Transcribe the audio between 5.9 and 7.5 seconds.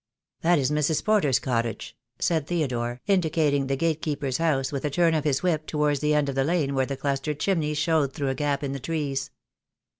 the end of the lane where the clustered